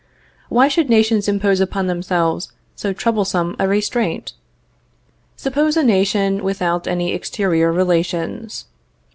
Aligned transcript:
Why 0.49 0.67
should 0.67 0.89
nations 0.89 1.27
impose 1.27 1.59
upon 1.59 1.85
themselves 1.85 2.51
so 2.75 2.91
troublesome 2.91 3.55
a 3.59 3.67
restraint? 3.67 4.33
Suppose 5.35 5.77
a 5.77 5.83
nation 5.83 6.43
without 6.43 6.87
any 6.87 7.13
exterior 7.13 7.71
relations. 7.71 8.65